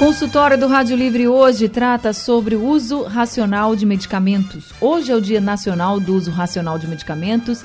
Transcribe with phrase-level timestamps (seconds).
[0.00, 4.72] Consultório do Rádio Livre hoje trata sobre o uso racional de medicamentos.
[4.80, 7.62] Hoje é o Dia Nacional do Uso Racional de Medicamentos.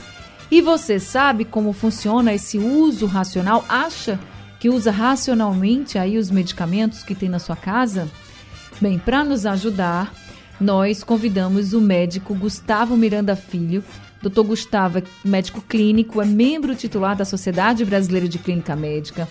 [0.52, 3.64] E você sabe como funciona esse uso racional?
[3.70, 4.20] Acha
[4.60, 8.06] que usa racionalmente aí os medicamentos que tem na sua casa?
[8.82, 10.14] Bem, para nos ajudar,
[10.60, 13.82] nós convidamos o médico Gustavo Miranda Filho.
[14.22, 14.42] Dr.
[14.42, 19.26] Gustavo é médico clínico, é membro titular da Sociedade Brasileira de Clínica Médica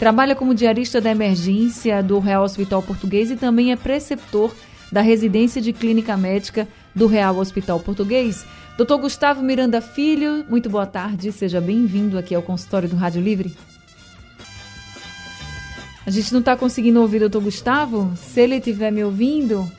[0.00, 4.50] Trabalha como diarista da emergência do Real Hospital Português e também é preceptor
[4.90, 8.46] da residência de clínica médica do Real Hospital Português.
[8.78, 13.54] Doutor Gustavo Miranda Filho, muito boa tarde, seja bem-vindo aqui ao consultório do Rádio Livre.
[16.06, 18.10] A gente não está conseguindo ouvir o doutor Gustavo?
[18.16, 19.70] Se ele estiver me ouvindo,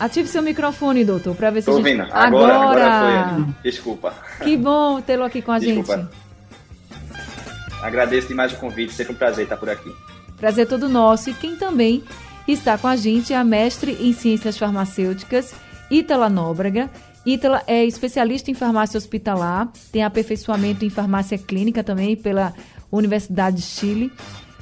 [0.00, 2.00] ative seu microfone, doutor, para ver se Tô a gente...
[2.00, 2.12] ouvindo.
[2.12, 3.54] Agora, agora, agora foi.
[3.70, 4.14] Desculpa.
[4.42, 5.96] Que bom tê-lo aqui com a Desculpa.
[5.96, 6.23] gente.
[7.84, 9.94] Agradeço demais o convite, sempre um prazer estar por aqui.
[10.38, 11.28] Prazer todo nosso.
[11.28, 12.02] E quem também
[12.48, 15.54] está com a gente é a mestre em Ciências Farmacêuticas,
[15.90, 16.90] Ítala Nóbrega.
[17.26, 22.54] Ítala é especialista em farmácia hospitalar, tem aperfeiçoamento em farmácia clínica também pela
[22.90, 24.10] Universidade de Chile.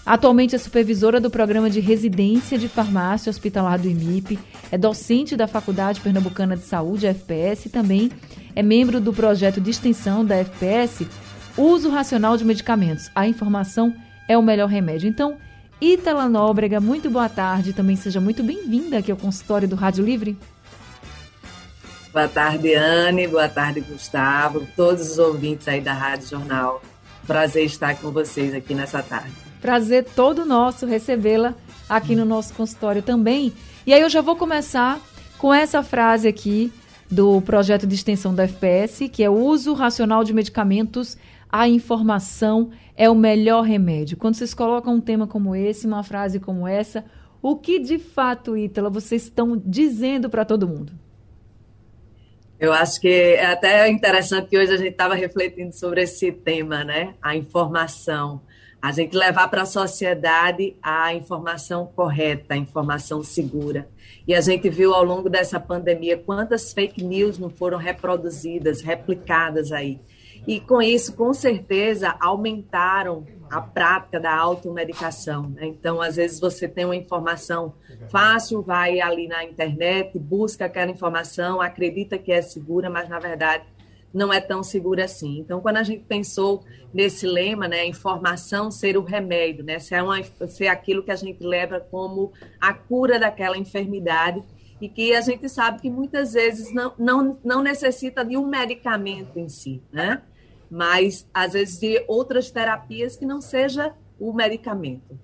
[0.04, 4.36] Atualmente é supervisora do programa de residência de farmácia hospitalar do IMIP,
[4.72, 8.10] é docente da Faculdade Pernambucana de Saúde, FPS, e também
[8.54, 11.06] é membro do projeto de extensão da FPS
[11.56, 13.10] Uso racional de medicamentos.
[13.14, 13.94] A informação
[14.26, 15.08] é o melhor remédio.
[15.08, 15.36] Então,
[15.80, 17.72] Ítala Nóbrega, muito boa tarde.
[17.72, 20.38] Também seja muito bem-vinda aqui ao consultório do Rádio Livre.
[22.12, 23.28] Boa tarde, Anne.
[23.28, 24.66] Boa tarde, Gustavo.
[24.74, 26.82] Todos os ouvintes aí da Rádio Jornal.
[27.26, 29.32] Prazer estar com vocês aqui nessa tarde.
[29.60, 31.54] Prazer todo nosso recebê-la
[31.88, 33.52] aqui no nosso consultório também.
[33.86, 34.98] E aí eu já vou começar
[35.36, 36.72] com essa frase aqui
[37.10, 41.16] do projeto de extensão da FPS, que é o uso racional de medicamentos
[41.52, 44.16] a informação é o melhor remédio.
[44.16, 47.04] Quando vocês colocam um tema como esse, uma frase como essa,
[47.42, 50.94] o que de fato, Ítala, vocês estão dizendo para todo mundo?
[52.58, 56.84] Eu acho que é até interessante que hoje a gente estava refletindo sobre esse tema,
[56.84, 57.14] né?
[57.20, 58.40] A informação.
[58.80, 63.88] A gente levar para a sociedade a informação correta, a informação segura.
[64.26, 69.72] E a gente viu ao longo dessa pandemia quantas fake news não foram reproduzidas, replicadas
[69.72, 70.00] aí.
[70.46, 75.48] E com isso, com certeza, aumentaram a prática da automedicação.
[75.50, 75.66] Né?
[75.66, 77.74] Então, às vezes, você tem uma informação
[78.10, 83.64] fácil, vai ali na internet, busca aquela informação, acredita que é segura, mas na verdade
[84.12, 85.38] não é tão segura assim.
[85.38, 90.22] Então, quando a gente pensou nesse lema, né, informação ser o remédio, né, ser, uma,
[90.48, 94.42] ser aquilo que a gente leva como a cura daquela enfermidade,
[94.82, 99.38] e que a gente sabe que muitas vezes não, não, não necessita de um medicamento
[99.38, 100.20] em si, né?
[100.72, 105.18] Mas às vezes de outras terapias que não seja o medicamento.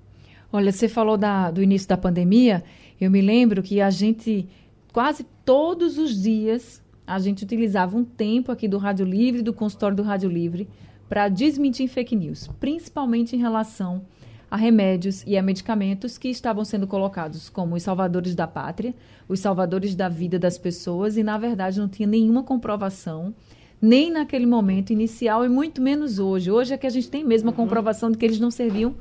[0.53, 2.63] Olha, você falou da, do início da pandemia,
[3.01, 4.47] eu me lembro que a gente,
[4.93, 9.97] quase todos os dias, a gente utilizava um tempo aqui do Rádio Livre, do consultório
[9.97, 10.69] do Rádio Livre,
[11.09, 14.05] para desmentir fake news, principalmente em relação
[14.51, 18.95] a remédios e a medicamentos que estavam sendo colocados como os salvadores da pátria,
[19.27, 23.35] os salvadores da vida das pessoas, e na verdade não tinha nenhuma comprovação
[23.81, 26.51] nem naquele momento inicial e muito menos hoje.
[26.51, 27.57] Hoje é que a gente tem mesmo a uhum.
[27.57, 28.95] comprovação de que eles não serviam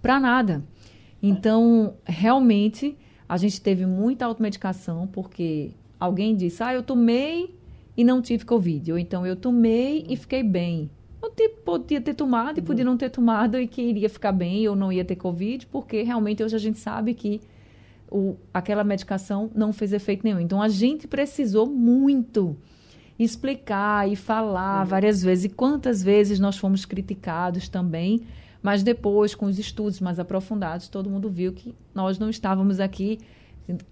[0.00, 0.64] para nada.
[1.22, 2.96] Então, realmente,
[3.28, 7.54] a gente teve muita automedicação porque alguém disse: "Ah, eu tomei
[7.96, 10.90] e não tive covid", ou então eu tomei e fiquei bem.
[11.22, 11.30] Eu
[11.64, 12.92] podia ter tomado e podia uhum.
[12.92, 16.42] não ter tomado e que iria ficar bem ou não ia ter covid, porque realmente
[16.42, 17.42] hoje a gente sabe que
[18.10, 20.40] o, aquela medicação não fez efeito nenhum.
[20.40, 22.56] Então a gente precisou muito
[23.24, 24.86] explicar e falar uhum.
[24.86, 25.44] várias vezes.
[25.44, 28.22] E quantas vezes nós fomos criticados também,
[28.62, 33.18] mas depois, com os estudos mais aprofundados, todo mundo viu que nós não estávamos aqui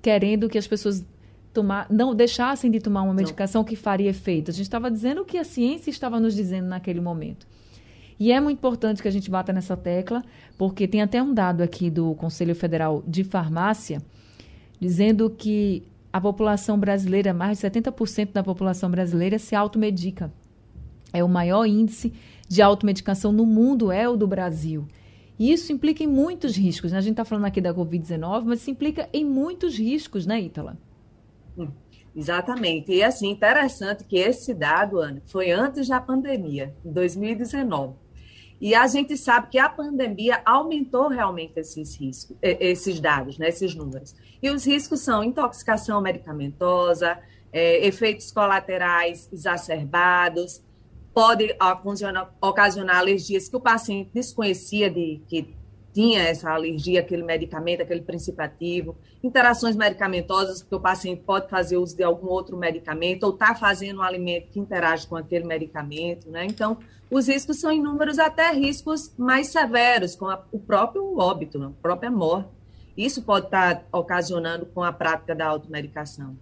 [0.02, 1.04] querendo que as pessoas
[1.52, 3.66] tomar, não deixassem de tomar uma medicação não.
[3.66, 4.50] que faria efeito.
[4.50, 7.46] A gente estava dizendo o que a ciência estava nos dizendo naquele momento.
[8.18, 10.24] E é muito importante que a gente bata nessa tecla,
[10.56, 14.02] porque tem até um dado aqui do Conselho Federal de Farmácia
[14.80, 15.82] dizendo que
[16.18, 20.32] a população brasileira, mais de 70% da população brasileira se automedica.
[21.12, 22.12] É o maior índice
[22.48, 24.86] de automedicação no mundo, é o do Brasil.
[25.38, 26.90] E isso implica em muitos riscos.
[26.90, 26.98] Né?
[26.98, 30.76] A gente está falando aqui da Covid-19, mas isso implica em muitos riscos, né, Ítala?
[31.56, 31.68] Hum.
[32.16, 32.92] Exatamente.
[32.92, 37.94] E assim, interessante que esse dado, Ana, foi antes da pandemia, em 2019.
[38.60, 43.74] E a gente sabe que a pandemia aumentou realmente esses riscos, esses dados, né, esses
[43.74, 44.14] números.
[44.42, 47.18] E os riscos são intoxicação medicamentosa,
[47.52, 50.60] é, efeitos colaterais exacerbados,
[51.14, 55.54] pode ocasionar, ocasionar alergias que o paciente desconhecia de que
[55.98, 61.76] tinha essa alergia àquele medicamento, aquele princípio ativo, interações medicamentosas, porque o paciente pode fazer
[61.76, 66.30] uso de algum outro medicamento ou está fazendo um alimento que interage com aquele medicamento,
[66.30, 66.46] né?
[66.46, 66.78] Então,
[67.10, 72.12] os riscos são inúmeros, até riscos mais severos, como a, o próprio óbito, a própria
[72.12, 72.48] morte.
[72.96, 76.36] Isso pode estar tá ocasionando com a prática da automedicação.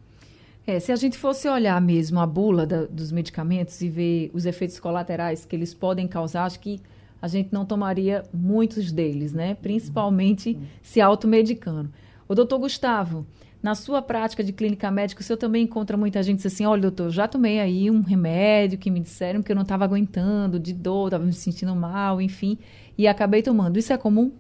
[0.67, 4.45] É, se a gente fosse olhar mesmo a bula da, dos medicamentos e ver os
[4.45, 6.79] efeitos colaterais que eles podem causar, acho que
[7.21, 9.55] a gente não tomaria muitos deles, né?
[9.55, 10.63] Principalmente uhum.
[10.83, 11.91] se automedicando.
[12.29, 13.27] O doutor Gustavo,
[13.63, 17.11] na sua prática de clínica médica, o senhor também encontra muita gente assim, olha, doutor,
[17.11, 21.09] já tomei aí um remédio que me disseram que eu não estava aguentando, de dor,
[21.09, 22.59] estava me sentindo mal, enfim,
[22.97, 23.79] e acabei tomando.
[23.79, 24.33] Isso é comum?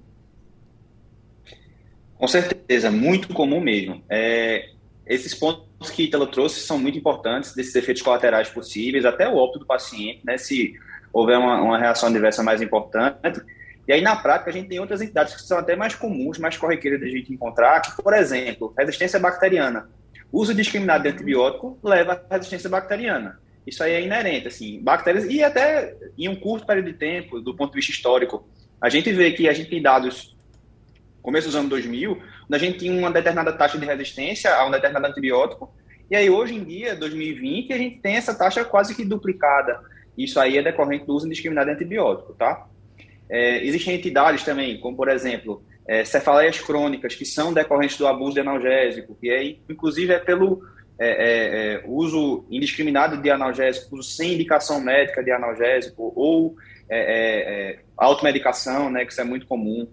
[2.18, 4.02] Com certeza, muito comum mesmo.
[4.08, 4.70] É,
[5.06, 9.60] esses pontos que Italo trouxe são muito importantes, desses efeitos colaterais possíveis, até o óbito
[9.60, 10.74] do paciente, né, se
[11.16, 13.40] houver uma, uma reação adversa mais importante.
[13.88, 16.56] E aí, na prática, a gente tem outras entidades que são até mais comuns, mais
[16.56, 19.88] corriqueiras da gente encontrar, que, por exemplo, resistência bacteriana.
[20.30, 23.40] O uso discriminado de antibiótico leva à resistência bacteriana.
[23.66, 27.56] Isso aí é inerente, assim, bactérias, e até em um curto período de tempo, do
[27.56, 28.46] ponto de vista histórico,
[28.80, 30.36] a gente vê que a gente tem dados,
[31.22, 34.70] começo dos anos 2000, onde a gente tinha uma determinada taxa de resistência a um
[34.70, 35.72] determinado antibiótico,
[36.10, 39.80] e aí hoje em dia, 2020, a gente tem essa taxa quase que duplicada.
[40.16, 42.66] Isso aí é decorrente do uso indiscriminado de antibiótico, tá?
[43.28, 48.34] É, existem entidades também, como por exemplo, é, cefaleias crônicas, que são decorrentes do abuso
[48.34, 50.62] de analgésico, que é, inclusive é pelo
[50.98, 56.56] é, é, é uso indiscriminado de analgésico, uso sem indicação médica de analgésico, ou
[56.88, 59.86] é, automedicação, né, que isso é muito comum.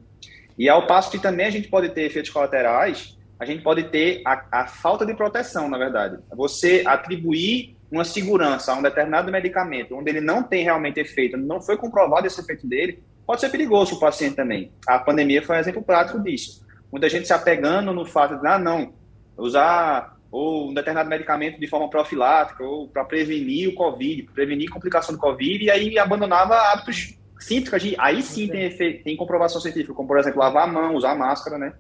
[0.58, 4.22] E ao passo que também a gente pode ter efeitos colaterais, a gente pode ter
[4.26, 6.18] a, a falta de proteção, na verdade.
[6.32, 11.62] Você atribuir uma segurança a um determinado medicamento, onde ele não tem realmente efeito, não
[11.62, 14.72] foi comprovado esse efeito dele, pode ser perigoso para o paciente também.
[14.88, 16.66] A pandemia foi um exemplo prático disso.
[16.92, 18.94] Muita gente se apegando no fato de, ah, não,
[19.38, 25.14] usar ou um determinado medicamento de forma profilática ou para prevenir o Covid, prevenir complicação
[25.14, 30.08] do Covid, e aí abandonava hábitos simples, aí sim tem, efeito, tem comprovação científica, como
[30.08, 31.74] por exemplo lavar a mão, usar máscara, né?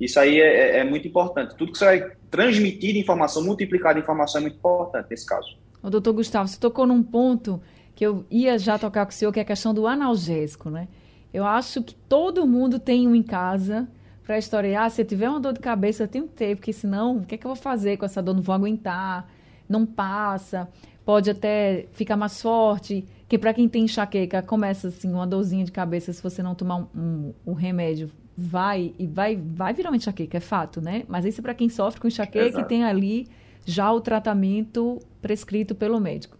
[0.00, 1.54] Isso aí é, é, é muito importante.
[1.54, 5.58] Tudo que você vai transmitir de informação, multiplicar de informação é muito importante nesse caso.
[5.82, 7.60] O doutor Gustavo, você tocou num ponto
[7.94, 10.88] que eu ia já tocar com o senhor, que é a questão do analgésico, né?
[11.32, 13.86] Eu acho que todo mundo tem um em casa
[14.24, 14.86] para historiar.
[14.86, 17.26] Ah, se eu tiver uma dor de cabeça, eu tenho que ter, porque senão, o
[17.26, 18.34] que, é que eu vou fazer com essa dor?
[18.34, 19.28] Não vou aguentar,
[19.68, 20.68] não passa,
[21.04, 23.04] pode até ficar mais forte.
[23.28, 26.76] Que para quem tem enxaqueca, começa assim, uma dorzinha de cabeça, se você não tomar
[26.76, 31.04] um, um, um remédio, vai e vai, vai virar uma enxaqueca, é fato, né?
[31.06, 32.64] Mas isso é para quem sofre com enxaqueca Exato.
[32.64, 33.28] e tem ali
[33.66, 36.38] já o tratamento prescrito pelo médico.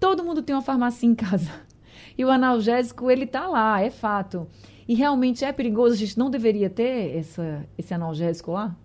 [0.00, 1.50] Todo mundo tem uma farmácia em casa.
[2.16, 4.46] E o analgésico, ele tá lá, é fato.
[4.86, 8.76] E realmente é perigoso, a gente não deveria ter essa, esse analgésico lá?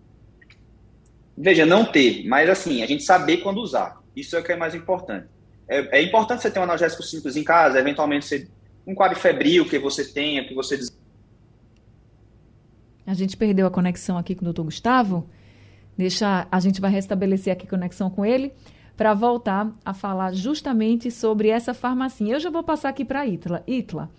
[1.38, 4.01] Veja, não ter, mas assim, a gente saber quando usar.
[4.15, 5.27] Isso é o que é mais importante.
[5.67, 8.47] É, é importante você ter um analgésico simples em casa, eventualmente você,
[8.87, 10.80] um quadro febril que você tenha, que você
[13.09, 15.28] a gente perdeu a conexão aqui com o doutor Gustavo.
[15.97, 18.54] Deixa, a gente vai restabelecer aqui a conexão com ele
[18.95, 22.35] para voltar a falar justamente sobre essa farmacinha.
[22.35, 23.63] Eu já vou passar aqui para a Itla.
[23.68, 24.11] Itla,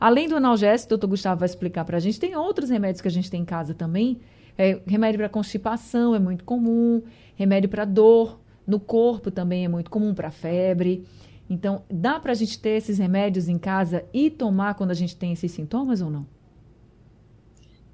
[0.00, 3.08] além do analgésico, o doutor Gustavo vai explicar para a gente, tem outros remédios que
[3.08, 4.18] a gente tem em casa também.
[4.58, 7.00] É, remédio para constipação é muito comum,
[7.36, 11.04] remédio para dor no corpo também é muito comum, para febre.
[11.48, 15.16] Então, dá para a gente ter esses remédios em casa e tomar quando a gente
[15.16, 16.26] tem esses sintomas ou não?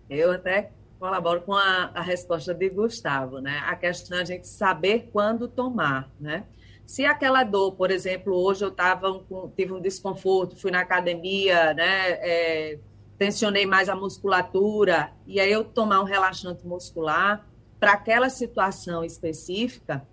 [0.08, 3.62] Eu até colaboro com a, a, resposta de Gustavo, né?
[3.66, 6.44] A questão é a gente saber quando tomar, né?
[6.84, 9.22] Se aquela dor, por exemplo, hoje eu tava
[9.54, 12.10] tive um desconforto, fui na academia, né?
[12.20, 12.78] É,
[13.18, 17.46] tensionei mais a musculatura, e aí eu tomar um relaxante muscular
[17.78, 20.06] para aquela situação específica,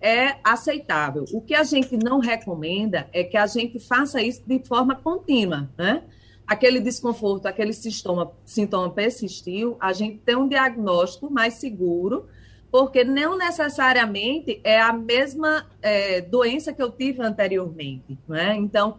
[0.00, 1.24] é aceitável.
[1.32, 5.70] O que a gente não recomenda é que a gente faça isso de forma contínua,
[5.78, 6.02] né?
[6.46, 12.26] Aquele desconforto, aquele sintoma, sintoma persistiu, a gente tem um diagnóstico mais seguro,
[12.70, 18.18] porque não necessariamente é a mesma é, doença que eu tive anteriormente.
[18.26, 18.56] Né?
[18.56, 18.98] Então,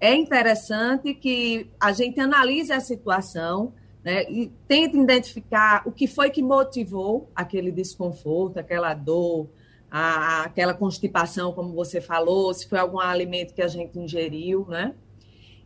[0.00, 3.72] é interessante que a gente analise a situação
[4.04, 9.48] né, e tente identificar o que foi que motivou aquele desconforto, aquela dor,
[9.90, 14.94] a, aquela constipação, como você falou, se foi algum alimento que a gente ingeriu, né?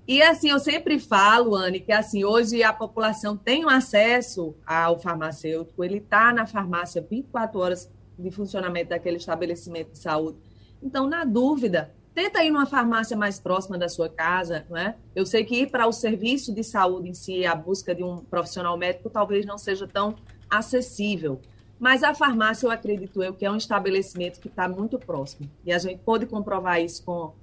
[0.09, 4.99] E assim, eu sempre falo, Anne, que assim, hoje a população tem um acesso ao
[4.99, 10.39] farmacêutico, ele está na farmácia 24 horas de funcionamento daquele estabelecimento de saúde.
[10.83, 14.97] Então, na dúvida, tenta ir numa farmácia mais próxima da sua casa, não é?
[15.15, 18.25] Eu sei que ir para o serviço de saúde em si, a busca de um
[18.25, 20.15] profissional médico, talvez não seja tão
[20.49, 21.39] acessível.
[21.79, 25.51] Mas a farmácia, eu acredito eu, que é um estabelecimento que está muito próximo.
[25.67, 27.35] E a gente pode comprovar isso com,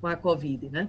[0.00, 0.88] com a Covid, né?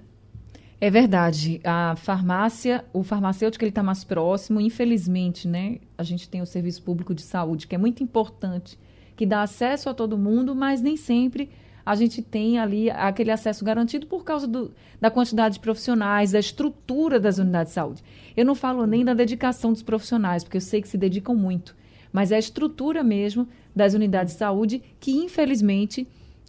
[0.79, 1.61] É verdade.
[1.63, 4.59] A farmácia, o farmacêutico ele está mais próximo.
[4.59, 5.79] Infelizmente, né?
[5.97, 8.77] A gente tem o serviço público de saúde, que é muito importante,
[9.15, 11.49] que dá acesso a todo mundo, mas nem sempre
[11.85, 16.39] a gente tem ali aquele acesso garantido por causa do, da quantidade de profissionais, da
[16.39, 18.03] estrutura das unidades de saúde.
[18.35, 21.75] Eu não falo nem da dedicação dos profissionais, porque eu sei que se dedicam muito,
[22.11, 26.07] mas é a estrutura mesmo das unidades de saúde que, infelizmente,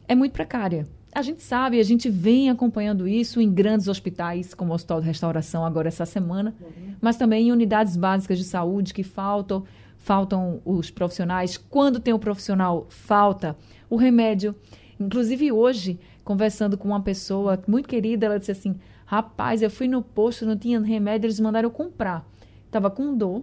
[0.09, 4.71] é muito precária a gente sabe, a gente vem acompanhando isso em grandes hospitais, como
[4.71, 6.95] o Hospital de Restauração agora essa semana, uhum.
[7.01, 9.65] mas também em unidades básicas de saúde que faltam,
[9.97, 11.57] faltam os profissionais.
[11.57, 13.57] Quando tem o um profissional, falta
[13.89, 14.55] o remédio.
[15.01, 20.03] Inclusive hoje, conversando com uma pessoa muito querida, ela disse assim: "Rapaz, eu fui no
[20.03, 22.29] posto, não tinha remédio, eles mandaram eu comprar.
[22.71, 23.43] Tava com dor,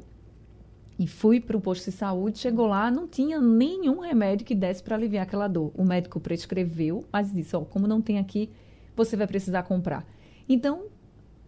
[1.03, 4.81] e fui para o posto de saúde, chegou lá, não tinha nenhum remédio que desse
[4.81, 5.69] para aliviar aquela dor.
[5.75, 8.49] O médico prescreveu, mas disse: Ó, oh, como não tem aqui,
[8.95, 10.05] você vai precisar comprar.
[10.47, 10.85] Então,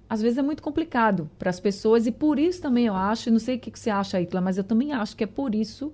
[0.09, 3.39] às vezes é muito complicado para as pessoas e por isso também eu acho, não
[3.39, 5.93] sei o que você acha, Itla, mas eu também acho que é por isso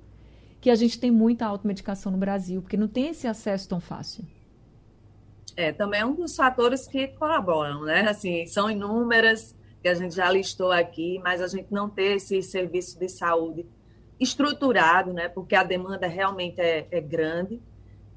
[0.60, 4.26] que a gente tem muita automedicação no Brasil, porque não tem esse acesso tão fácil.
[5.56, 8.10] É, também é um dos fatores que colaboram, né?
[8.10, 12.42] Assim, são inúmeras que a gente já listou aqui, mas a gente não ter esse
[12.42, 13.66] serviço de saúde
[14.20, 17.60] estruturado, né, porque a demanda realmente é, é grande,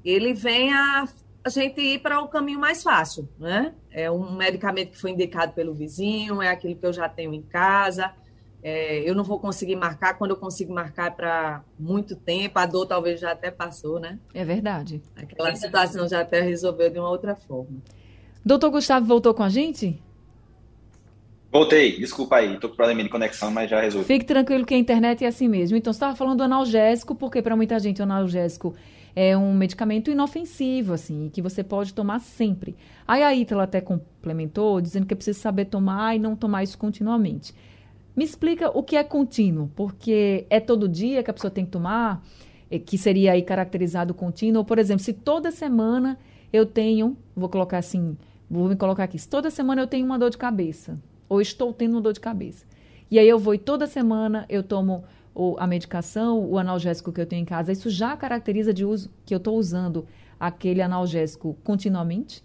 [0.03, 1.07] ele vem a,
[1.43, 3.73] a gente ir para o caminho mais fácil, né?
[3.89, 7.41] É um medicamento que foi indicado pelo vizinho, é aquilo que eu já tenho em
[7.41, 8.13] casa,
[8.61, 12.85] é, eu não vou conseguir marcar, quando eu consigo marcar para muito tempo, a dor
[12.85, 14.19] talvez já até passou, né?
[14.33, 15.01] É verdade.
[15.15, 17.77] Aquela situação já até resolveu de uma outra forma.
[18.43, 20.01] Doutor Gustavo voltou com a gente?
[21.51, 24.05] Voltei, desculpa aí, tô com problema de conexão, mas já resolvi.
[24.05, 25.77] Fique tranquilo que a internet é assim mesmo.
[25.77, 28.75] Então, você estava falando do analgésico, porque para muita gente o analgésico
[29.15, 32.75] é um medicamento inofensivo, assim, que você pode tomar sempre.
[33.07, 36.77] Aí a Ítala até complementou, dizendo que é preciso saber tomar e não tomar isso
[36.77, 37.53] continuamente.
[38.15, 41.71] Me explica o que é contínuo, porque é todo dia que a pessoa tem que
[41.71, 42.21] tomar,
[42.69, 44.65] é, que seria aí caracterizado contínuo.
[44.65, 46.19] Por exemplo, se toda semana
[46.51, 48.17] eu tenho, vou colocar assim,
[48.49, 51.73] vou me colocar aqui, se toda semana eu tenho uma dor de cabeça, ou estou
[51.73, 52.65] tendo dor de cabeça.
[53.09, 55.03] E aí eu vou e toda semana eu tomo
[55.33, 57.71] o, a medicação, o analgésico que eu tenho em casa.
[57.71, 60.07] Isso já caracteriza de uso que eu estou usando
[60.39, 62.41] aquele analgésico continuamente?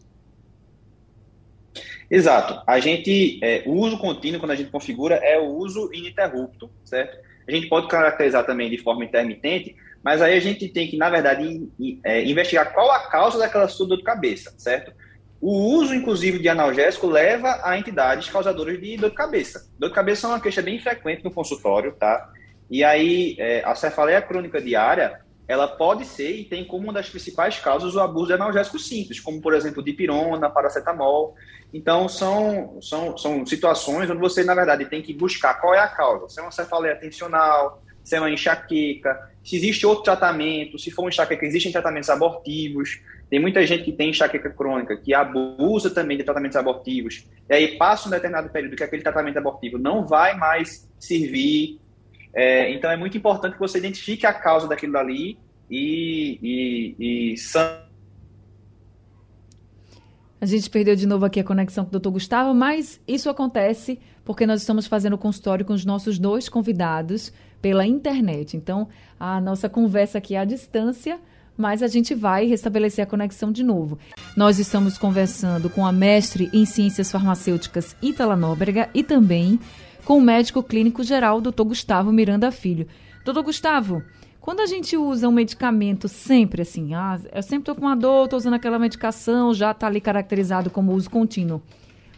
[2.10, 2.62] Exato.
[2.66, 7.18] A gente, é, o uso contínuo, quando a gente configura, é o uso ininterrupto, certo?
[7.46, 11.08] A gente pode caracterizar também de forma intermitente, mas aí a gente tem que, na
[11.08, 11.68] verdade,
[12.02, 14.92] é, investigar qual a causa daquela sua dor de cabeça, certo?
[15.40, 19.70] O uso, inclusive, de analgésico leva a entidades causadoras de dor de cabeça.
[19.78, 22.30] Dor de cabeça é uma queixa bem frequente no consultório, tá?
[22.70, 27.08] E aí, é, a cefaleia crônica diária, ela pode ser e tem como uma das
[27.08, 31.34] principais causas o abuso de analgésicos simples, como, por exemplo, dipirona, paracetamol.
[31.72, 35.88] Então, são, são, são situações onde você, na verdade, tem que buscar qual é a
[35.88, 36.28] causa.
[36.28, 41.02] Se é uma cefaleia tensional, se é uma enxaqueca, se existe outro tratamento, se for
[41.02, 43.00] uma enxaqueca, existem tratamentos abortivos.
[43.28, 47.78] Tem muita gente que tem enxaqueca crônica, que abusa também de tratamentos abortivos, e aí
[47.78, 51.78] passa um determinado período que aquele tratamento abortivo não vai mais servir.
[52.34, 57.36] É, então é muito importante que você identifique a causa daquilo ali e, e, e
[60.40, 64.00] a gente perdeu de novo aqui a conexão com o doutor Gustavo, mas isso acontece
[64.24, 68.56] porque nós estamos fazendo o consultório com os nossos dois convidados pela internet.
[68.56, 71.18] Então, a nossa conversa aqui à distância
[71.60, 73.98] mas a gente vai restabelecer a conexão de novo.
[74.34, 79.60] Nós estamos conversando com a mestre em ciências farmacêuticas Itala Nóbrega e também
[80.06, 81.64] com o médico clínico geral, Dr.
[81.64, 82.86] Gustavo Miranda Filho.
[83.26, 84.02] Doutor Gustavo,
[84.40, 88.24] quando a gente usa um medicamento sempre assim, ah, eu sempre estou com uma dor,
[88.24, 91.62] estou usando aquela medicação, já está ali caracterizado como uso contínuo.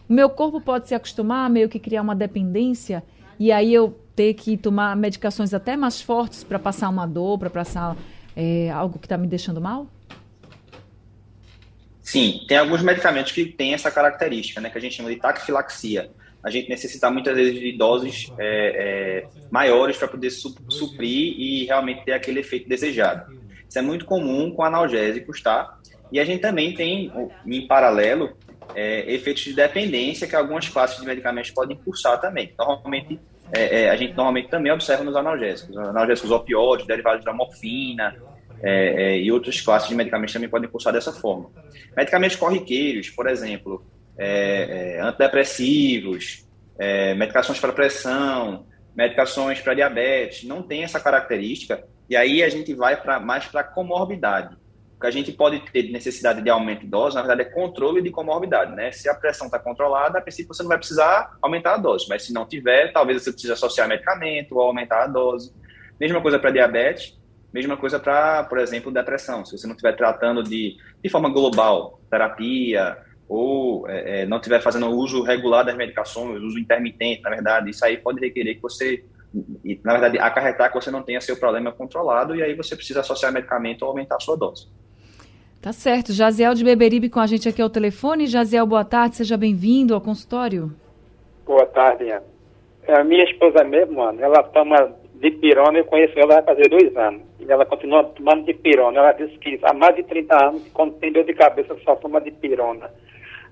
[0.08, 3.02] O meu corpo pode se acostumar, meio que criar uma dependência,
[3.38, 7.50] e aí eu ter que tomar medicações até mais fortes para passar uma dor, para
[7.50, 7.96] passar
[8.36, 9.86] é algo que está me deixando mal?
[12.00, 16.10] Sim, tem alguns medicamentos que têm essa característica, né, que a gente chama de taquifilaxia.
[16.44, 21.64] A gente necessita muitas vezes de doses é, é, maiores para poder su suprir e
[21.66, 23.32] realmente ter aquele efeito desejado.
[23.68, 25.78] Isso é muito comum com analgésicos, tá?
[26.10, 27.10] E a gente também tem,
[27.46, 28.36] em paralelo,
[28.74, 32.52] é, efeitos de dependência que algumas classes de medicamentos podem cursar também.
[32.58, 33.18] Normalmente,
[33.52, 35.76] é, é, a gente normalmente também observa nos analgésicos.
[35.76, 38.16] Analgésicos opioides, derivados da morfina
[38.62, 41.50] é, é, e outras classes de medicamentos também podem cursar dessa forma.
[41.96, 43.84] Medicamentos corriqueiros, por exemplo,
[44.18, 46.46] é, antidepressivos,
[47.16, 53.00] medicações para pressão, medicações para diabetes, não tem essa característica, e aí a gente vai
[53.00, 54.56] pra, mais para comorbidade.
[54.96, 57.52] O que a gente pode ter de necessidade de aumento de dose, na verdade, é
[57.52, 58.92] controle de comorbidade, né?
[58.92, 62.24] Se a pressão está controlada, a princípio você não vai precisar aumentar a dose, mas
[62.24, 65.52] se não tiver, talvez você precise associar medicamento ou aumentar a dose.
[65.98, 67.18] Mesma coisa para diabetes,
[67.52, 69.44] mesma coisa para, por exemplo, depressão.
[69.44, 72.98] Se você não estiver tratando de, de forma global, terapia,
[73.28, 77.84] ou é, é, não estiver fazendo uso regular das medicações, uso intermitente, na verdade, isso
[77.84, 79.04] aí pode requerer que você,
[79.82, 83.32] na verdade, acarretar que você não tenha seu problema controlado e aí você precisa associar
[83.32, 84.68] medicamento ou aumentar a sua dose.
[85.62, 86.12] Tá certo.
[86.12, 88.26] Jaziel de Beberibe com a gente aqui ao telefone.
[88.26, 90.74] Jaziel, boa tarde, seja bem-vindo ao consultório.
[91.46, 92.24] Boa tarde, Ana.
[92.84, 96.94] É a minha esposa mesmo, mano, ela toma dipirona, eu conheço ela vai fazer dois
[96.96, 97.22] anos.
[97.38, 98.98] E ela continua tomando dipirona.
[98.98, 102.20] Ela disse que há mais de 30 anos, quando tem dor de cabeça, só toma
[102.20, 102.90] dipirona.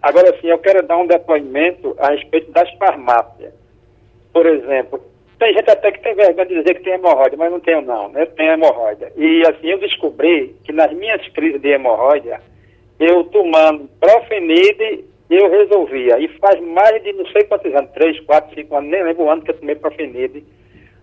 [0.02, 3.52] Agora, sim, eu quero dar um depoimento a respeito das farmácias.
[4.32, 5.00] Por exemplo,
[5.38, 8.08] tem gente até que tem vergonha de dizer que tem hemorroida, mas não tenho não,
[8.10, 8.26] né?
[8.26, 9.12] Tenho hemorroida.
[9.16, 12.40] E assim, eu descobri que nas minhas crises de hemorroida,
[12.98, 16.18] eu tomando profenide, eu resolvia.
[16.18, 19.30] E faz mais de não sei quantos anos, três, quatro, cinco anos, nem lembro o
[19.30, 20.44] ano que eu tomei profenide,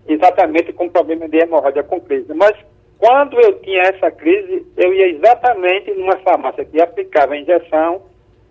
[0.08, 2.32] exatamente com problema de hemorroida com crise.
[2.34, 2.56] Mas
[2.98, 8.07] quando eu tinha essa crise, eu ia exatamente numa farmácia que aplicava a injeção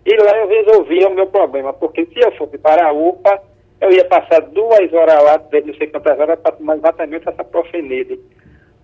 [0.08, 3.42] e lá eu resolvia o meu problema, porque se eu fosse para a UPA,
[3.78, 8.18] eu ia passar duas horas lá, não sei quantas horas, para tomar exatamente essa profenide.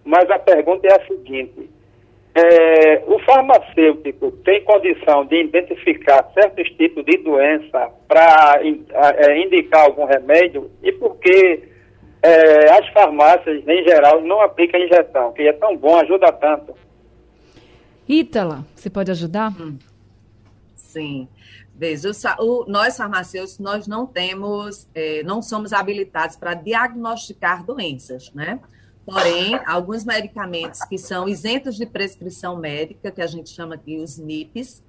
[0.05, 1.71] Mas a pergunta é a seguinte,
[2.35, 10.05] é, o farmacêutico tem condição de identificar certos tipos de doença para é, indicar algum
[10.05, 11.63] remédio e por que
[12.23, 16.75] é, as farmácias, em geral, não aplicam injeção, que é tão bom, ajuda tanto.
[18.07, 19.51] Ítala, você pode ajudar?
[19.59, 19.79] Hum.
[20.95, 21.29] Sim.
[21.75, 28.61] Veja, o, nós farmacêuticos, nós não temos, é, não somos habilitados para diagnosticar doenças, né?
[29.05, 34.17] Porém, alguns medicamentos que são isentos de prescrição médica, que a gente chama aqui os
[34.17, 34.85] NIPs,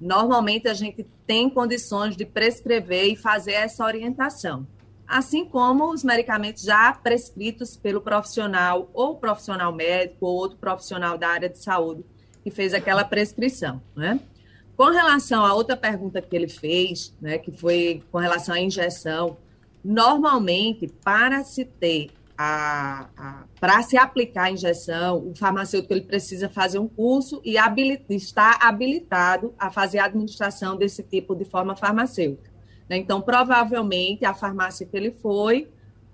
[0.00, 4.66] normalmente a gente tem condições de prescrever e fazer essa orientação.
[5.06, 11.28] Assim como os medicamentos já prescritos pelo profissional, ou profissional médico, ou outro profissional da
[11.28, 12.02] área de saúde,
[12.42, 14.18] que fez aquela prescrição, né?
[14.76, 19.36] Com relação à outra pergunta que ele fez, né, que foi com relação à injeção,
[19.84, 26.48] normalmente, para se ter a, a para se aplicar a injeção, o farmacêutico ele precisa
[26.48, 31.76] fazer um curso e habilita, está habilitado a fazer a administração desse tipo de forma
[31.76, 32.50] farmacêutica.
[32.88, 32.96] Né?
[32.96, 35.68] Então, provavelmente, a farmácia que ele foi,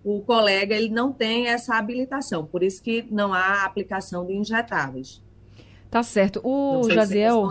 [0.04, 5.22] o colega ele não tem essa habilitação, por isso que não há aplicação de injetáveis.
[5.90, 6.40] Tá certo.
[6.44, 7.50] O Jaziel,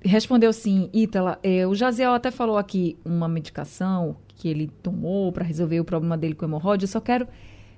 [0.00, 1.38] Respondeu sim, Ítala.
[1.42, 6.16] É, o Jaziel até falou aqui uma medicação que ele tomou para resolver o problema
[6.16, 6.84] dele com hemorroida.
[6.84, 7.26] Eu só quero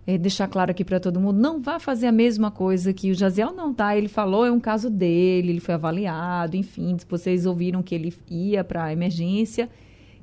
[0.06, 3.14] é, deixar claro aqui para todo mundo, não vá fazer a mesma coisa que o
[3.14, 3.96] Jaziel não, tá?
[3.96, 8.62] Ele falou, é um caso dele, ele foi avaliado, enfim, vocês ouviram que ele ia
[8.64, 9.68] para a emergência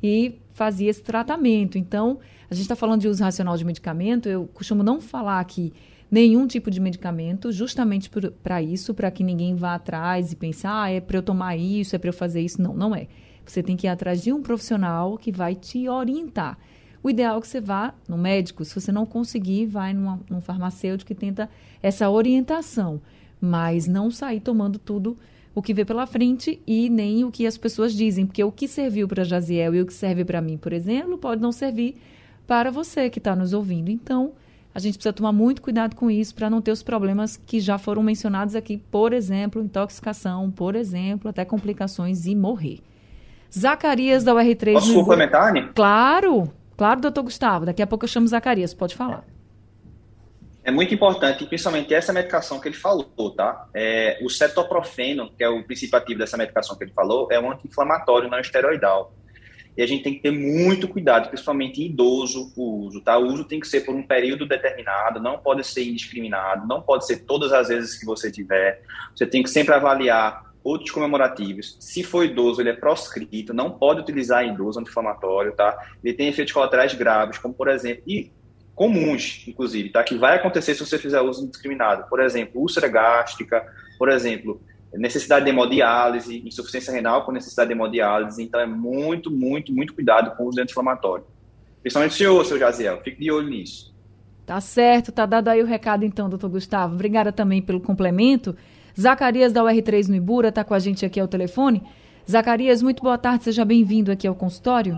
[0.02, 1.78] e fazia esse tratamento.
[1.78, 5.74] Então, a gente está falando de uso racional de medicamento, eu costumo não falar aqui
[6.10, 8.10] nenhum tipo de medicamento, justamente
[8.42, 11.96] para isso, para que ninguém vá atrás e pense, ah, é para eu tomar isso,
[11.96, 12.62] é para eu fazer isso.
[12.62, 13.08] Não, não é.
[13.46, 16.58] Você tem que ir atrás de um profissional que vai te orientar.
[17.02, 18.66] O ideal é que você vá no médico.
[18.66, 21.50] Se você não conseguir, vai numa, num farmacêutico que tenta
[21.82, 23.02] essa orientação.
[23.40, 25.18] Mas não sair tomando tudo
[25.56, 28.26] o que vê pela frente e nem o que as pessoas dizem.
[28.26, 31.42] Porque o que serviu para Jaziel e o que serve para mim, por exemplo, pode
[31.42, 31.96] não servir
[32.46, 33.90] para você que está nos ouvindo.
[33.90, 34.34] Então,
[34.78, 37.80] a gente precisa tomar muito cuidado com isso para não ter os problemas que já
[37.80, 42.82] foram mencionados aqui, por exemplo, intoxicação, por exemplo, até complicações e morrer.
[43.52, 44.74] Zacarias da UR3.
[44.74, 45.68] Posso complementar, Anny?
[45.74, 47.66] Claro, claro, doutor Gustavo.
[47.66, 49.26] Daqui a pouco eu chamo Zacarias, pode falar.
[50.64, 53.68] É muito importante, principalmente essa medicação que ele falou, tá?
[53.74, 57.52] É, o cetoprofeno, que é o princípio ativo dessa medicação que ele falou, é um
[57.52, 59.12] anti-inflamatório não esteroidal
[59.78, 63.18] e a gente tem que ter muito cuidado, principalmente em idoso, o uso, tá?
[63.18, 67.06] O uso tem que ser por um período determinado, não pode ser indiscriminado, não pode
[67.06, 68.82] ser todas as vezes que você tiver.
[69.16, 71.78] Você tem que sempre avaliar outros comemorativos.
[71.80, 75.78] Se for idoso, ele é proscrito, não pode utilizar idoso anti-inflamatório, tá?
[76.04, 78.32] Ele tem efeitos colaterais graves, como por exemplo, e
[78.74, 80.04] comuns, inclusive, tá?
[80.04, 82.10] Que vai acontecer se você fizer uso indiscriminado.
[82.10, 83.64] Por exemplo, úlcera gástrica,
[83.98, 84.60] por exemplo,
[84.94, 88.42] necessidade de hemodiálise, insuficiência renal com necessidade de hemodiálise.
[88.42, 91.26] Então, é muito, muito, muito cuidado com o uso anti-inflamatório.
[91.82, 93.96] Principalmente o senhor, seu Jaziel, fique de olho nisso.
[94.46, 96.96] Tá certo, tá dado aí o recado então, doutor Gustavo.
[96.96, 98.56] Obrigada também pelo complemento.
[99.00, 101.84] Zacarias da UR3 no Ibura está com a gente aqui ao telefone.
[102.30, 104.98] Zacarias, muito boa tarde, seja bem-vindo aqui ao consultório.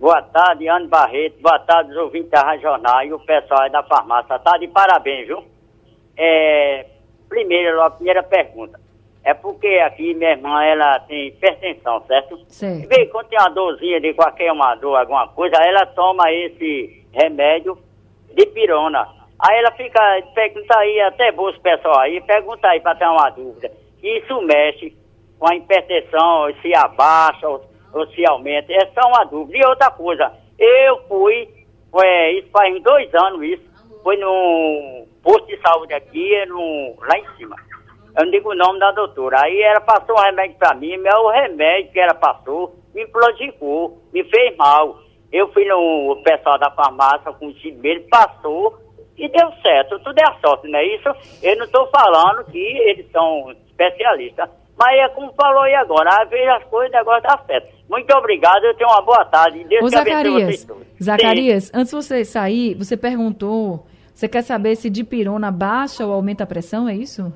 [0.00, 1.40] Boa tarde, Ana Barreto.
[1.40, 4.38] Boa tarde, os ouvintes da Regional e o pessoal aí da farmácia.
[4.40, 5.44] Tá de parabéns, viu?
[6.16, 6.86] É,
[7.28, 8.81] primeiro, a primeira pergunta.
[9.24, 12.38] É porque aqui minha irmã, ela tem hipertensão, certo?
[12.48, 12.88] Certo.
[12.88, 17.78] Vê, quando tem uma dorzinha de qualquer uma dor, alguma coisa, ela toma esse remédio
[18.34, 19.08] de pirona.
[19.38, 20.00] Aí ela fica,
[20.34, 23.70] pergunta aí, até bolso pessoal aí, pergunta aí para ter uma dúvida.
[24.02, 24.96] Isso mexe
[25.38, 28.72] com a hipertensão, se abaixa ou, ou se aumenta.
[28.72, 29.58] É só uma dúvida.
[29.58, 31.48] E outra coisa, eu fui,
[32.02, 33.62] é, isso faz dois anos isso,
[34.02, 37.56] foi no posto de saúde aqui, no, lá em cima.
[38.16, 39.42] Eu não digo o nome da doutora.
[39.42, 44.02] Aí ela passou um remédio para mim, mas o remédio que ela passou me prejudicou,
[44.12, 44.98] me fez mal.
[45.32, 48.78] Eu fui no pessoal da farmácia com o dele, passou
[49.16, 49.98] e deu certo.
[50.00, 51.08] Tudo é a sorte, não é isso?
[51.42, 54.48] Eu não estou falando que eles são especialistas.
[54.76, 57.68] Mas é como falou aí agora, vezes as coisas, o negócio dá certo.
[57.88, 59.64] Muito obrigado, eu tenho uma boa tarde.
[59.64, 60.66] Deus Ô, Zacarias,
[61.02, 61.70] Zacarias, Sim.
[61.74, 66.44] antes de você sair, você perguntou, você quer saber se de pirona baixa ou aumenta
[66.44, 67.32] a pressão, é isso?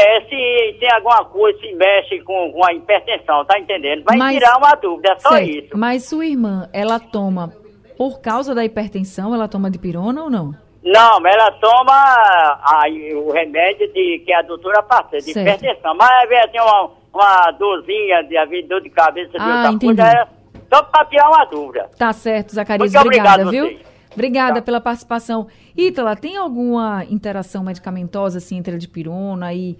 [0.00, 4.02] É, se tem alguma coisa, se mexe com, com a hipertensão, tá entendendo?
[4.04, 5.48] Vai mas, tirar uma dúvida, é só certo.
[5.48, 5.76] isso.
[5.76, 7.52] Mas sua irmã, ela toma
[7.96, 10.54] por causa da hipertensão, ela toma de pirona ou não?
[10.82, 15.46] Não, ela toma aí, o remédio de, que a doutora passa, de certo.
[15.46, 15.94] hipertensão.
[15.94, 20.26] Mas vezes tem uma, uma dorzinha de, dor de cabeça, de ah, outra coisa, é
[20.72, 21.90] só para tirar uma dúvida.
[21.98, 23.78] Tá certo, Zacarias, Muito obrigada, viu?
[24.12, 24.62] Obrigada tá.
[24.62, 25.46] pela participação.
[25.76, 29.78] Ítala, tem alguma interação medicamentosa assim, entre a dipirona e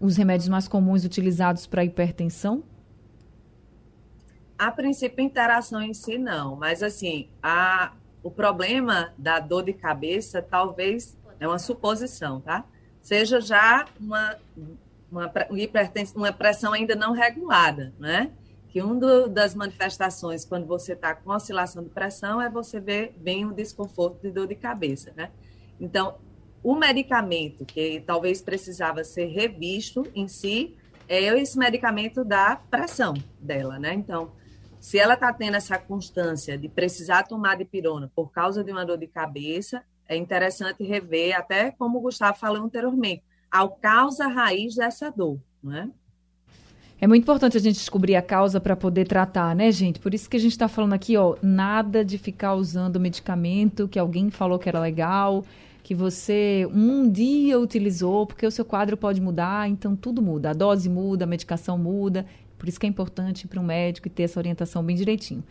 [0.00, 2.64] os remédios mais comuns utilizados para hipertensão?
[4.58, 10.42] A princípio, interação em si não, mas assim, a, o problema da dor de cabeça
[10.42, 12.64] talvez é uma suposição, tá?
[13.00, 14.36] Seja já uma,
[15.10, 15.32] uma,
[16.14, 18.32] uma pressão ainda não regulada, né?
[18.70, 23.44] que uma das manifestações quando você está com oscilação de pressão é você ver bem
[23.44, 25.30] o desconforto de dor de cabeça, né?
[25.80, 26.14] Então,
[26.62, 30.76] o medicamento que talvez precisava ser revisto em si
[31.08, 33.94] é esse medicamento da pressão dela, né?
[33.94, 34.32] Então,
[34.78, 38.84] se ela está tendo essa constância de precisar tomar de pirona por causa de uma
[38.84, 44.74] dor de cabeça, é interessante rever, até como o Gustavo falou anteriormente, ao causa raiz
[44.74, 45.88] dessa dor, não é?
[47.00, 49.98] É muito importante a gente descobrir a causa para poder tratar, né, gente?
[49.98, 53.98] Por isso que a gente está falando aqui, ó, nada de ficar usando medicamento que
[53.98, 55.44] alguém falou que era legal,
[55.82, 60.50] que você um dia utilizou, porque o seu quadro pode mudar, então tudo muda.
[60.50, 62.26] A dose muda, a medicação muda.
[62.58, 65.42] Por isso que é importante ir para um médico e ter essa orientação bem direitinho.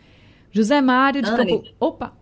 [0.50, 1.64] José Mário de Campo...
[1.78, 2.16] Opa!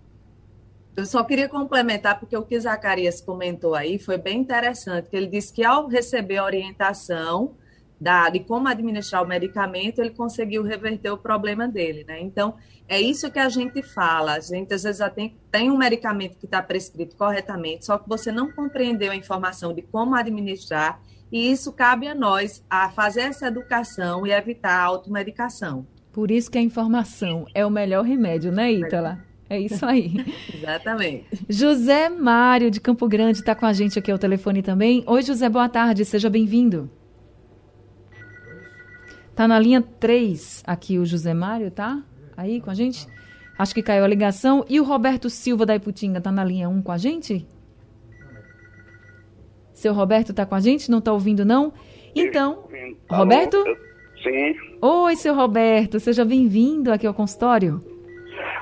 [0.97, 5.29] Eu só queria complementar, porque o que Zacarias comentou aí foi bem interessante, que ele
[5.29, 7.55] disse que ao receber a orientação
[8.01, 12.21] da, de como administrar o medicamento, ele conseguiu reverter o problema dele, né?
[12.21, 12.55] Então,
[12.89, 14.35] é isso que a gente fala.
[14.35, 18.33] A gente, às vezes, tem, tem um medicamento que está prescrito corretamente, só que você
[18.33, 23.47] não compreendeu a informação de como administrar, e isso cabe a nós a fazer essa
[23.47, 25.87] educação e evitar a automedicação.
[26.11, 29.23] Por isso que a informação é o melhor remédio, né, Ítala?
[29.51, 30.25] É isso aí.
[30.53, 31.27] Exatamente.
[31.49, 35.05] José Mário, de Campo Grande, está com a gente aqui ao telefone também.
[35.07, 36.91] Oi, José, boa tarde, seja bem-vindo.
[39.35, 42.03] Tá na linha 3 aqui o José Mário, tá?
[42.39, 43.05] Aí com a gente?
[43.59, 44.65] Acho que caiu a ligação.
[44.69, 47.45] E o Roberto Silva da Iputinga tá na linha 1 com a gente?
[49.73, 50.89] Seu Roberto tá com a gente?
[50.89, 51.73] Não tá ouvindo, não?
[52.15, 52.65] Então,
[53.09, 53.57] Alô, Roberto?
[54.23, 54.55] Sim.
[54.81, 55.99] Oi, seu Roberto.
[55.99, 57.81] Seja bem-vindo aqui ao consultório.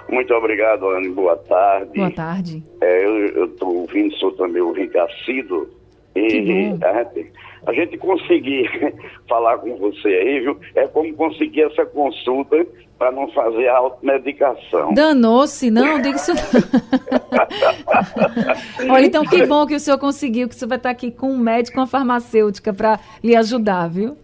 [0.09, 1.11] Muito obrigado, Anne.
[1.11, 1.93] Boa tarde.
[1.95, 2.65] Boa tarde.
[2.81, 5.69] É, eu estou ouvindo, sou também ouvinte assíduo.
[6.17, 7.33] E a gente,
[7.67, 8.69] a gente conseguir
[9.29, 10.59] falar com você aí, viu?
[10.75, 12.67] É como conseguir essa consulta
[12.99, 14.95] para não fazer a automedicação.
[14.95, 16.33] Danou-se, não, diga isso.
[18.91, 21.31] Olha, então que bom que o senhor conseguiu, que o senhor vai estar aqui com
[21.31, 24.17] um médico, uma farmacêutica para lhe ajudar, viu?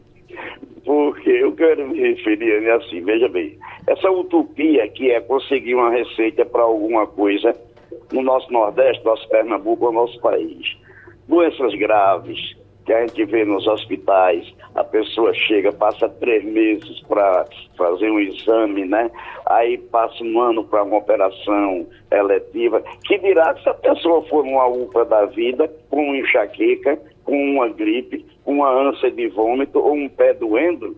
[0.84, 5.90] Porque eu quero me referir né, assim, veja bem, essa utopia que é conseguir uma
[5.90, 7.54] receita para alguma coisa
[8.12, 10.76] no nosso Nordeste, nosso Pernambuco, no nosso país.
[11.28, 17.46] Doenças graves, que a gente vê nos hospitais, a pessoa chega, passa três meses para
[17.76, 19.10] fazer um exame, né?
[19.46, 22.82] Aí passa um ano para uma operação eletiva.
[23.04, 27.36] Que dirá que se a pessoa for uma UPA da vida, com uma enxaqueca, com
[27.36, 30.96] uma gripe, com uma ânsia de vômito ou um pé doendo,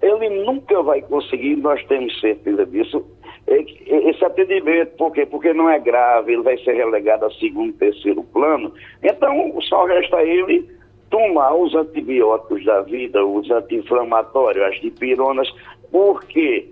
[0.00, 3.04] ele nunca vai conseguir, nós temos certeza disso,
[3.46, 5.26] esse atendimento, por quê?
[5.26, 8.72] Porque não é grave, ele vai ser relegado a segundo, terceiro plano.
[9.02, 10.68] Então, só resta ele
[11.10, 15.52] tomar os antibióticos da vida, os anti-inflamatórios, as dipironas,
[15.90, 16.68] porque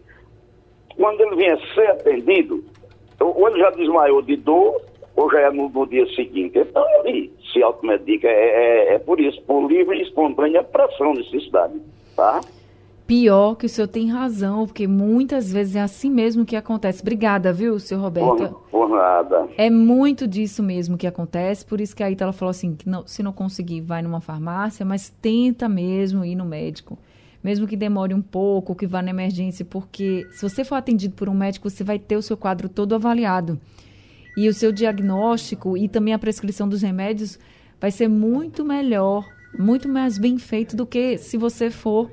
[0.96, 2.62] quando ele vier ser atendido,
[3.20, 4.80] ou ele já desmaiou de dor,
[5.16, 6.58] ou já é no, no dia seguinte.
[6.58, 11.74] Então ele se automedica, é, é, é por isso, por livre e espontânea pressão, necessidade,
[12.14, 12.40] tá?
[13.08, 17.00] Pior que o senhor tem razão, porque muitas vezes é assim mesmo que acontece.
[17.00, 18.60] Obrigada, viu, senhor Roberto?
[18.70, 19.48] Por, por nada.
[19.56, 23.06] É muito disso mesmo que acontece, por isso que a Itala falou assim, que não,
[23.06, 26.98] se não conseguir, vai numa farmácia, mas tenta mesmo ir no médico.
[27.42, 31.30] Mesmo que demore um pouco, que vá na emergência, porque se você for atendido por
[31.30, 33.58] um médico, você vai ter o seu quadro todo avaliado.
[34.36, 37.38] E o seu diagnóstico e também a prescrição dos remédios
[37.80, 39.26] vai ser muito melhor,
[39.58, 42.10] muito mais bem feito do que se você for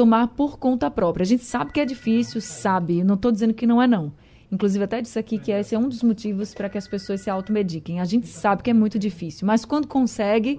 [0.00, 1.24] tomar por conta própria.
[1.24, 4.10] A gente sabe que é difícil, sabe, não estou dizendo que não é não.
[4.50, 7.28] Inclusive até disse aqui que esse é um dos motivos para que as pessoas se
[7.28, 8.00] automediquem.
[8.00, 10.58] A gente sabe que é muito difícil, mas quando consegue,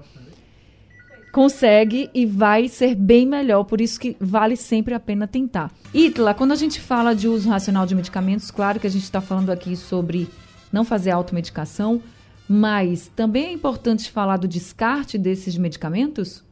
[1.34, 5.72] consegue e vai ser bem melhor, por isso que vale sempre a pena tentar.
[5.92, 9.22] Itla, quando a gente fala de uso racional de medicamentos, claro que a gente está
[9.22, 10.30] falando aqui sobre
[10.72, 12.00] não fazer automedicação,
[12.48, 16.44] mas também é importante falar do descarte desses medicamentos?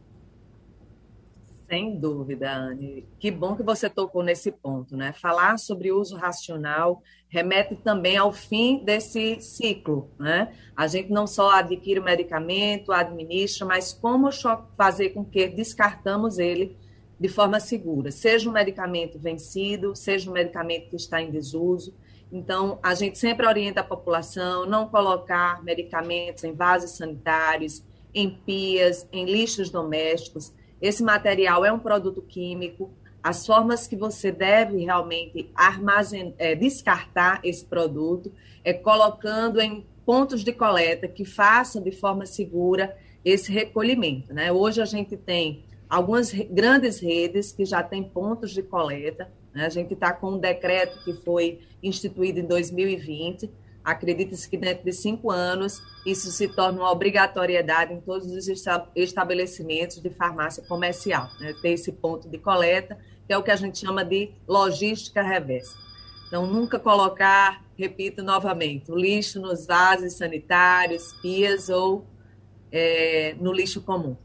[1.69, 3.07] Sem dúvida, Anne.
[3.19, 5.13] Que bom que você tocou nesse ponto, né?
[5.13, 10.51] Falar sobre uso racional remete também ao fim desse ciclo, né?
[10.75, 14.29] A gente não só adquire o medicamento, administra, mas como
[14.75, 16.75] fazer com que descartamos ele
[17.19, 21.93] de forma segura, seja um medicamento vencido, seja um medicamento que está em desuso.
[22.31, 29.07] Então, a gente sempre orienta a população não colocar medicamentos em vasos sanitários, em pias,
[29.11, 30.51] em lixos domésticos
[30.81, 32.91] esse material é um produto químico.
[33.21, 38.31] As formas que você deve realmente armazenar, é, descartar esse produto
[38.63, 44.33] é colocando em pontos de coleta que façam de forma segura esse recolhimento.
[44.33, 44.51] Né?
[44.51, 49.29] Hoje a gente tem algumas grandes redes que já têm pontos de coleta.
[49.53, 49.65] Né?
[49.65, 53.49] A gente está com um decreto que foi instituído em 2020
[53.83, 58.47] Acredita-se que dentro de cinco anos isso se torna uma obrigatoriedade em todos os
[58.95, 61.53] estabelecimentos de farmácia comercial, né?
[61.61, 65.77] ter esse ponto de coleta, que é o que a gente chama de logística reversa.
[66.27, 72.05] Então, nunca colocar, repito novamente, o lixo nos vasos sanitários, pias ou
[72.71, 74.15] é, no lixo comum.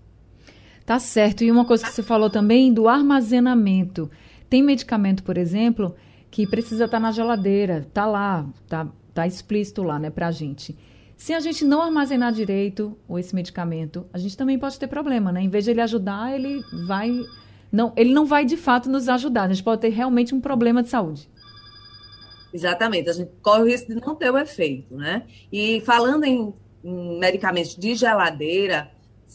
[0.84, 1.42] Tá certo.
[1.42, 4.10] E uma coisa que você falou também do armazenamento.
[4.50, 5.94] Tem medicamento, por exemplo,
[6.30, 10.30] que precisa estar tá na geladeira, tá lá, tá Está explícito lá, né, para a
[10.32, 10.76] gente.
[11.16, 15.40] Se a gente não armazenar direito esse medicamento, a gente também pode ter problema, né?
[15.40, 17.12] Em vez de ele ajudar, ele vai.
[17.70, 19.44] Não, ele não vai de fato nos ajudar.
[19.44, 21.30] A gente pode ter realmente um problema de saúde.
[22.52, 25.22] Exatamente, a gente corre o risco de não ter o efeito, né?
[25.52, 28.90] E falando em, em medicamentos de geladeira,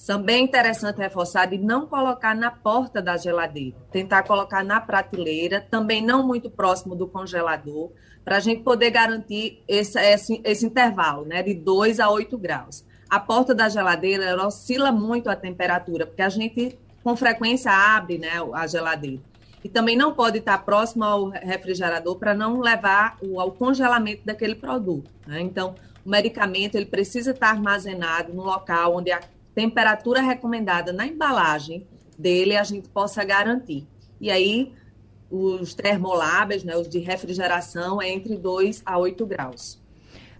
[0.06, 5.62] também é interessante reforçar de não colocar na porta da geladeira, tentar colocar na prateleira,
[5.70, 7.92] também não muito próximo do congelador,
[8.24, 12.86] para a gente poder garantir esse, esse, esse, intervalo né, de 2 a 8 graus.
[13.10, 18.18] A porta da geladeira ela oscila muito a temperatura, porque a gente com frequência abre
[18.18, 19.22] né, a geladeira.
[19.64, 24.56] E também não pode estar próximo ao refrigerador para não levar o, ao congelamento daquele
[24.56, 25.10] produto.
[25.28, 25.42] Né?
[25.42, 25.76] Então,
[26.06, 29.20] o medicamento ele precisa estar armazenado no local onde a
[29.60, 31.86] temperatura recomendada na embalagem
[32.18, 33.86] dele a gente possa garantir.
[34.22, 34.72] E aí,
[35.30, 39.79] os termoláveis, né, os de refrigeração, é entre 2 a 8 graus.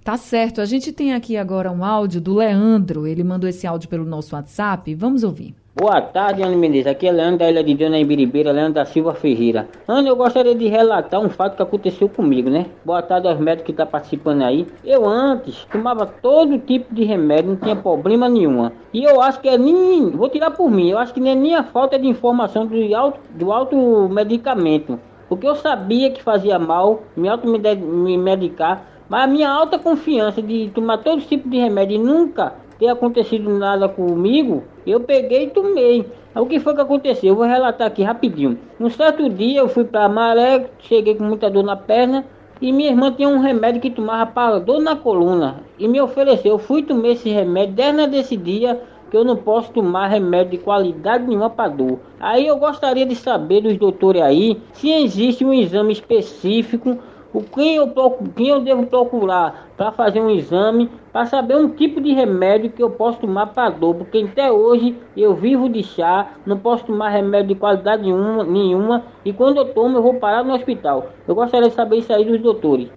[0.10, 0.60] Tá certo.
[0.60, 3.06] A gente tem aqui agora um áudio do Leandro.
[3.06, 4.96] Ele mandou esse áudio pelo nosso WhatsApp.
[4.96, 5.54] Vamos ouvir.
[5.76, 6.88] Boa tarde, Ana Menezes.
[6.88, 9.70] Aqui é Leandro da Ilha de Deus, na Ibiribeira, Leandro da Silva Ferreira.
[9.88, 12.66] Ana, eu gostaria de relatar um fato que aconteceu comigo, né?
[12.84, 14.66] Boa tarde aos médicos que estão tá participando aí.
[14.84, 18.74] Eu antes tomava todo tipo de remédio, não tinha problema nenhuma.
[18.92, 20.10] E eu acho que é nem.
[20.10, 23.20] Vou tirar por mim, eu acho que nem, nem a falta de informação do auto,
[23.36, 25.00] do auto medicamento.
[25.30, 31.00] Porque eu sabia que fazia mal me automedicar, mas a minha alta confiança de tomar
[31.00, 36.06] todo tipo de remédio e nunca ter acontecido nada comigo, eu peguei e tomei.
[36.34, 37.30] O que foi que aconteceu?
[37.30, 38.58] Eu vou relatar aqui rapidinho.
[38.80, 42.24] Um certo dia eu fui para Maré, cheguei com muita dor na perna
[42.62, 46.54] e minha irmã tinha um remédio que tomava para dor na coluna e me ofereceu.
[46.54, 47.76] Eu fui tomar esse remédio.
[47.76, 52.00] Desde desse dia que eu não posso tomar remédio de qualidade nenhuma para dor.
[52.20, 56.98] Aí eu gostaria de saber dos doutores aí se existe um exame específico
[57.34, 57.88] o quem eu,
[58.36, 62.82] quem eu devo procurar para fazer um exame para saber um tipo de remédio que
[62.82, 67.10] eu posso tomar para dor, porque até hoje eu vivo de chá, não posso tomar
[67.10, 71.10] remédio de qualidade nenhuma, nenhuma e quando eu tomo eu vou parar no hospital.
[71.28, 72.90] Eu gostaria de saber isso aí dos doutores.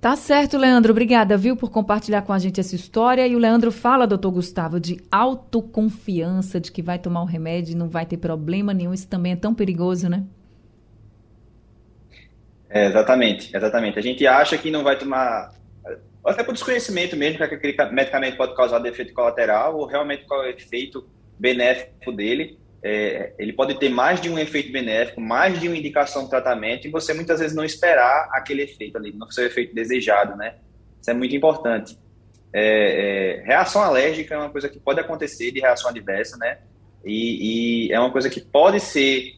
[0.00, 0.92] Tá certo, Leandro.
[0.92, 3.26] Obrigada, viu, por compartilhar com a gente essa história.
[3.26, 7.76] E o Leandro fala, doutor Gustavo, de autoconfiança, de que vai tomar o remédio e
[7.76, 8.92] não vai ter problema nenhum.
[8.92, 10.22] Isso também é tão perigoso, né?
[12.68, 13.98] É, exatamente, exatamente.
[13.98, 15.52] A gente acha que não vai tomar,
[16.24, 20.48] até por desconhecimento mesmo, que aquele medicamento pode causar defeito colateral ou realmente qual é
[20.48, 22.58] o efeito benéfico dele.
[22.82, 26.86] É, ele pode ter mais de um efeito benéfico, mais de uma indicação de tratamento
[26.86, 30.56] e você muitas vezes não esperar aquele efeito ali, não ser o efeito desejado, né?
[31.00, 31.98] Isso é muito importante.
[32.52, 36.58] É, é, reação alérgica é uma coisa que pode acontecer de reação adversa, né?
[37.04, 39.36] E, e é uma coisa que pode ser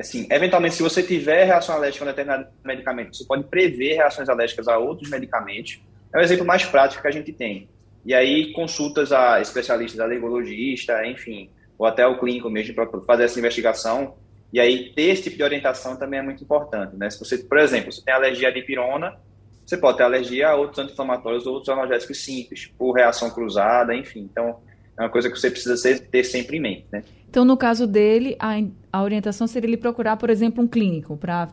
[0.00, 4.28] assim, eventualmente, se você tiver reação alérgica a um determinado medicamento, você pode prever reações
[4.28, 5.80] alérgicas a outros medicamentos.
[6.14, 7.68] É o exemplo mais prático que a gente tem.
[8.04, 13.38] E aí, consultas a especialistas, alergologista, enfim, ou até o clínico mesmo, para fazer essa
[13.38, 14.14] investigação.
[14.52, 16.96] E aí, ter esse tipo de orientação também é muito importante.
[16.96, 17.10] Né?
[17.10, 19.16] Se você, por exemplo, você tem alergia à dipirona,
[19.64, 24.28] você pode ter alergia a outros anti-inflamatórios ou outros analgésicos simples, por reação cruzada, enfim.
[24.30, 24.60] Então,
[25.00, 27.02] é uma coisa que você precisa ter sempre em mente, né?
[27.28, 28.56] Então, no caso dele, a,
[28.92, 31.48] a orientação seria ele procurar, por exemplo, um clínico para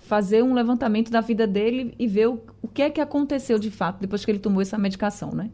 [0.00, 3.70] fazer um levantamento da vida dele e ver o, o que é que aconteceu de
[3.70, 5.50] fato depois que ele tomou essa medicação, né?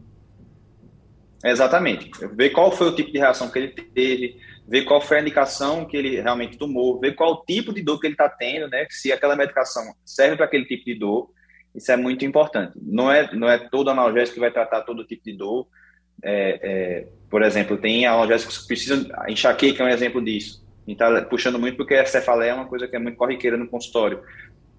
[1.45, 2.09] Exatamente.
[2.35, 5.85] Ver qual foi o tipo de reação que ele teve, ver qual foi a indicação
[5.85, 8.85] que ele realmente tomou, ver qual o tipo de dor que ele está tendo, né?
[8.89, 11.29] Se aquela medicação serve para aquele tipo de dor,
[11.73, 12.73] isso é muito importante.
[12.81, 15.67] Não é, não é todo analgésico que vai tratar todo tipo de dor.
[16.23, 19.05] É, é, por exemplo, tem analgésicos que precisam.
[19.27, 20.65] Enxaqueca é um exemplo disso.
[20.85, 23.57] A gente está puxando muito porque a cefaleia é uma coisa que é muito corriqueira
[23.57, 24.21] no consultório.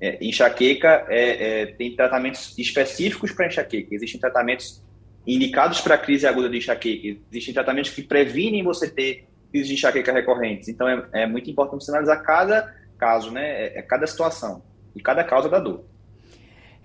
[0.01, 3.95] É, enxaqueca é, é tem tratamentos específicos para enxaqueca.
[3.95, 4.83] Existem tratamentos
[5.27, 7.21] indicados para crise aguda de enxaqueca.
[7.31, 10.69] Existem tratamentos que previnem você ter crises de enxaqueca recorrentes.
[10.69, 13.67] Então é, é muito importante você analisar cada caso, né?
[13.67, 14.63] É, é cada situação
[14.97, 15.85] e cada causa da dor.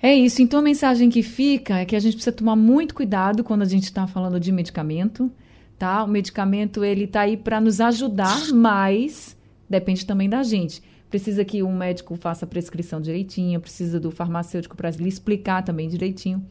[0.02, 0.41] É isso.
[0.41, 3.65] Então a mensagem que fica é que a gente precisa tomar muito cuidado quando a
[3.65, 5.32] gente está falando de medicamento,
[5.77, 6.03] tá?
[6.03, 9.38] O medicamento ele está aí para nos ajudar, mas
[9.69, 10.81] depende também da gente.
[11.09, 15.88] Precisa que um médico faça a prescrição direitinho, precisa do farmacêutico para lhe explicar também
[15.88, 16.43] direitinho.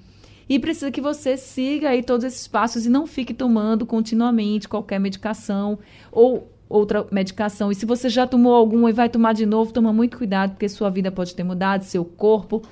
[0.49, 5.01] E precisa que você siga aí todos esses passos e não fique tomando continuamente qualquer
[5.01, 5.79] medicação
[6.11, 7.71] ou outra medicação.
[7.71, 10.69] E se você já tomou alguma e vai tomar de novo, toma muito cuidado, porque
[10.69, 12.63] sua vida pode ter mudado, seu corpo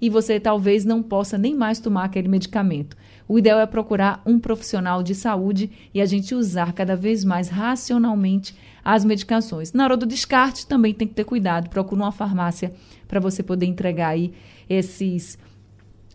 [0.00, 2.96] e você talvez não possa nem mais tomar aquele medicamento.
[3.26, 7.48] O ideal é procurar um profissional de saúde e a gente usar cada vez mais
[7.48, 9.72] racionalmente as medicações.
[9.72, 11.70] Na hora do descarte, também tem que ter cuidado.
[11.70, 12.72] Procure uma farmácia
[13.08, 14.32] para você poder entregar aí
[14.68, 15.38] esses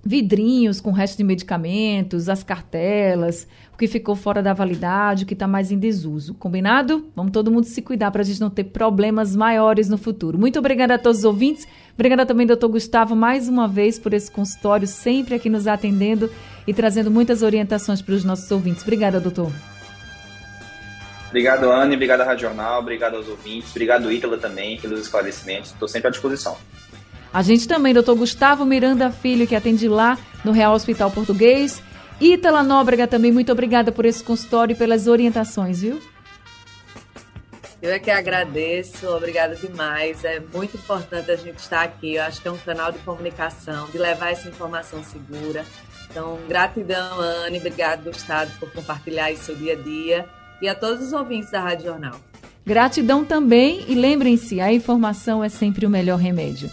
[0.03, 5.33] vidrinhos com resto de medicamentos, as cartelas, o que ficou fora da validade, o que
[5.33, 6.33] está mais em desuso.
[6.35, 7.07] Combinado?
[7.15, 10.37] Vamos todo mundo se cuidar para a gente não ter problemas maiores no futuro.
[10.37, 11.67] Muito obrigada a todos os ouvintes.
[11.99, 16.31] Obrigada também, doutor Gustavo, mais uma vez por esse consultório, sempre aqui nos atendendo
[16.65, 18.83] e trazendo muitas orientações para os nossos ouvintes.
[18.83, 19.51] Obrigada, doutor.
[21.27, 21.95] Obrigado, Anne.
[21.95, 22.79] Obrigado, Rádio Jornal.
[22.79, 23.71] Obrigado aos ouvintes.
[23.71, 25.71] Obrigado, Ítala, também, pelos esclarecimentos.
[25.71, 26.55] Estou sempre à disposição.
[27.33, 31.83] A gente também, doutor Gustavo Miranda Filho, que atende lá no Real Hospital Português.
[32.21, 35.99] Ítala Nóbrega também, muito obrigada por esse consultório e pelas orientações, viu?
[37.81, 40.25] Eu é que agradeço, obrigada demais.
[40.25, 42.15] É muito importante a gente estar aqui.
[42.15, 45.65] Eu acho que é um canal de comunicação, de levar essa informação segura.
[46.09, 50.25] Então, gratidão, Anne, obrigado, Gustavo, por compartilhar isso seu dia a dia.
[50.61, 52.19] E a todos os ouvintes da Rádio Jornal.
[52.65, 56.69] Gratidão também e lembrem-se, a informação é sempre o melhor remédio.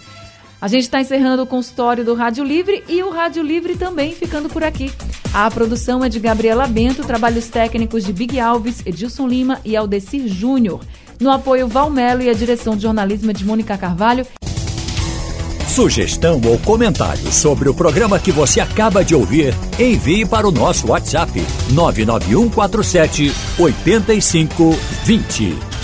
[0.61, 4.49] A gente está encerrando o consultório do Rádio Livre e o Rádio Livre também ficando
[4.49, 4.91] por aqui.
[5.33, 10.27] A produção é de Gabriela Bento, trabalhos técnicos de Big Alves, Edilson Lima e Aldecir
[10.27, 10.81] Júnior.
[11.21, 14.27] No apoio Valmelo e a direção de jornalismo é de Mônica Carvalho.
[15.69, 20.89] Sugestão ou comentário sobre o programa que você acaba de ouvir, envie para o nosso
[20.89, 21.33] WhatsApp
[21.73, 25.76] 99147 8520.